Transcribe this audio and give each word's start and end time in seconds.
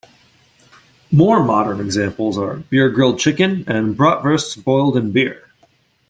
More 1.11 1.43
modern 1.45 1.79
examples 1.79 2.35
are 2.35 2.55
beer 2.55 2.89
grilled 2.89 3.19
chicken 3.19 3.63
and 3.67 3.95
bratwursts 3.95 4.55
boiled 4.63 4.97
in 4.97 5.11
beer. 5.11 5.47